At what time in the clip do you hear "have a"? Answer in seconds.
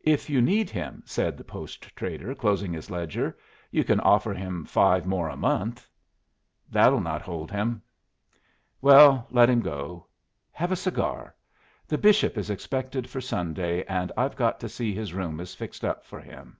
10.52-10.74